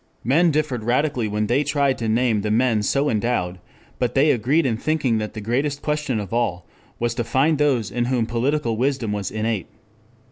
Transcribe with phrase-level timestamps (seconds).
[0.23, 3.59] Men differed radically when they tried to name the men so endowed;
[3.99, 6.65] but they agreed in thinking that the greatest question of all
[6.97, 9.67] was to find those in whom political wisdom was innate.